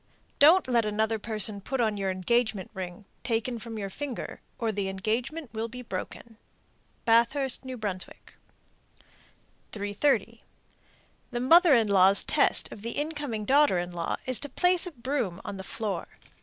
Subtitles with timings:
[0.39, 4.89] Don't let another person put on your engagement ring, taken from your finger, or the
[4.89, 6.39] engagement will be broken.
[7.05, 7.79] Bathurst, N.B.
[9.71, 10.41] 330.
[11.29, 14.91] The mother in law's test of the incoming daughter in law is to place a
[14.91, 16.07] broom on the floor.